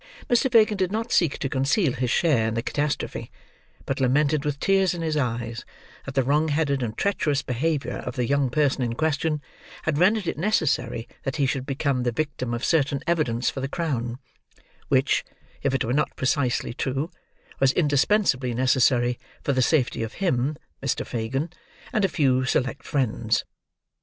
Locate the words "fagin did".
0.51-0.91